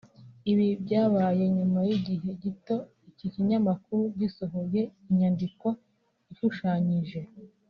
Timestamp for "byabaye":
0.83-1.43